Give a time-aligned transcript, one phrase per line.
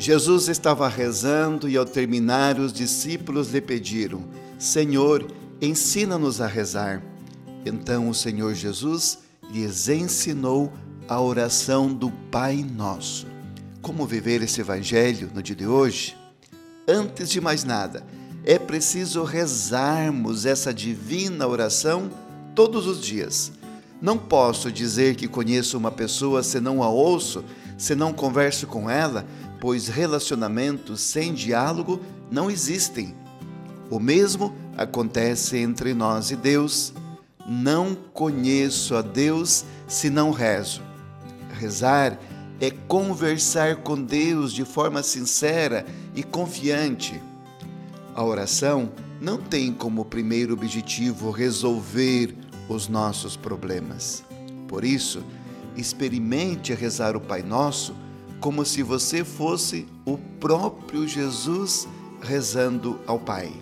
[0.00, 4.24] Jesus estava rezando e, ao terminar, os discípulos lhe pediram:
[4.58, 5.30] Senhor,
[5.60, 7.02] ensina-nos a rezar.
[7.66, 9.18] Então o Senhor Jesus
[9.52, 10.72] lhes ensinou
[11.06, 13.26] a oração do Pai Nosso.
[13.82, 16.16] Como viver esse Evangelho no dia de hoje?
[16.88, 18.02] Antes de mais nada,
[18.42, 22.10] é preciso rezarmos essa divina oração
[22.54, 23.52] todos os dias.
[24.00, 27.44] Não posso dizer que conheço uma pessoa se não a ouço,
[27.76, 29.26] se não converso com ela,
[29.60, 32.00] pois relacionamentos sem diálogo
[32.30, 33.14] não existem.
[33.90, 36.94] O mesmo acontece entre nós e Deus.
[37.46, 40.80] Não conheço a Deus se não rezo.
[41.58, 42.18] Rezar
[42.60, 47.20] é conversar com Deus de forma sincera e confiante.
[48.14, 52.34] A oração não tem como primeiro objetivo resolver
[52.70, 54.24] os nossos problemas.
[54.68, 55.22] Por isso,
[55.76, 57.94] experimente rezar o Pai Nosso
[58.40, 61.86] como se você fosse o próprio Jesus
[62.22, 63.52] rezando ao Pai.